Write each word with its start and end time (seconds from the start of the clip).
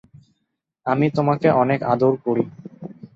আমি 0.85 1.07
তোমাকে 1.17 1.47
অনেক 1.61 1.79
আদর 1.93 2.13
করি। 2.25 2.43